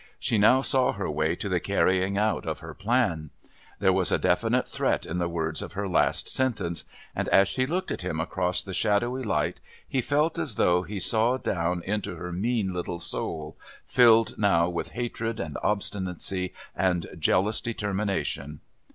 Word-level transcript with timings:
She 0.17 0.39
now 0.39 0.61
saw 0.61 0.93
her 0.93 1.07
way 1.11 1.35
to 1.35 1.47
the 1.47 1.59
carrying 1.59 2.17
out 2.17 2.47
of 2.47 2.57
her 2.57 2.73
plan. 2.73 3.29
There 3.77 3.93
was 3.93 4.11
a 4.11 4.17
definite 4.17 4.67
threat 4.67 5.05
in 5.05 5.19
the 5.19 5.29
words 5.29 5.61
of 5.61 5.73
her 5.73 5.87
last 5.87 6.27
sentence, 6.27 6.85
and 7.15 7.27
as 7.29 7.47
she 7.47 7.67
looked 7.67 7.91
at 7.91 8.01
him 8.01 8.19
across 8.19 8.63
the 8.63 8.73
shadowy 8.73 9.21
light 9.21 9.59
he 9.87 10.01
felt 10.01 10.39
as 10.39 10.55
though 10.55 10.81
he 10.81 10.99
saw 10.99 11.37
down 11.37 11.83
into 11.85 12.15
her 12.15 12.31
mean 12.31 12.73
little 12.73 12.97
soul, 12.97 13.55
filled 13.85 14.39
now 14.39 14.67
with 14.67 14.89
hatred 14.97 15.39
and 15.39 15.55
obstinacy 15.61 16.51
and 16.75 17.07
jealous 17.19 17.61
determination. 17.61 18.61